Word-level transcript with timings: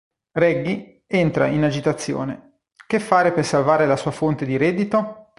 Reggie 0.31 1.03
entra 1.05 1.45
in 1.45 1.63
agitazione: 1.63 2.61
che 2.87 2.99
fare 2.99 3.31
per 3.33 3.45
salvare 3.45 3.85
la 3.85 3.95
sua 3.97 4.09
fonte 4.09 4.47
di 4.47 4.57
reddito? 4.57 5.27